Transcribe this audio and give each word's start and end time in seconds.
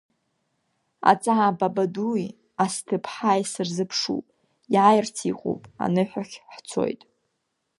Аҵаа 1.11 1.57
Бабадуи 1.59 2.25
асҭыԥҳаи 2.63 3.43
сырзыԥшуп, 3.51 4.25
иааирц 4.73 5.17
иҟоуп, 5.31 5.63
аныҳәахь 5.83 6.35
ҳцоит. 6.53 7.01